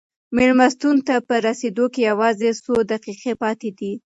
مېلمستون 0.35 0.95
ته 1.07 1.15
په 1.27 1.33
رسېدو 1.47 1.85
کې 1.93 2.01
یوازې 2.09 2.49
څو 2.63 2.73
دقیقې 2.91 3.33
پاتې 3.41 3.69
دي. 3.79 3.91